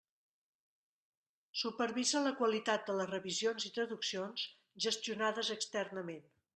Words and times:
Supervisa 1.63 2.23
la 2.29 2.33
qualitat 2.41 2.89
de 2.89 2.97
les 3.03 3.13
revisions 3.13 3.69
i 3.71 3.75
traduccions 3.79 4.49
gestionades 4.89 5.57
externament. 5.61 6.31